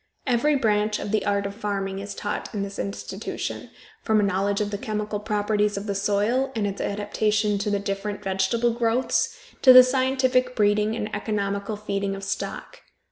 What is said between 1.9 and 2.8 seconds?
is taught in this